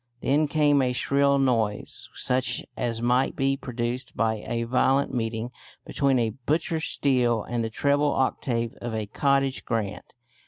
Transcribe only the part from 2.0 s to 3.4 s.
such as might